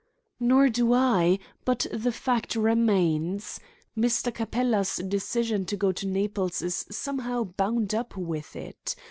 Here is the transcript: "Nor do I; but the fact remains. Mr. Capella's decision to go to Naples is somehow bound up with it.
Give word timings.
"Nor 0.39 0.69
do 0.69 0.93
I; 0.93 1.37
but 1.63 1.85
the 1.93 2.11
fact 2.11 2.55
remains. 2.55 3.59
Mr. 3.95 4.33
Capella's 4.33 4.95
decision 4.95 5.63
to 5.67 5.77
go 5.77 5.91
to 5.91 6.07
Naples 6.07 6.63
is 6.63 6.87
somehow 6.89 7.43
bound 7.43 7.93
up 7.93 8.17
with 8.17 8.55
it. 8.55 8.95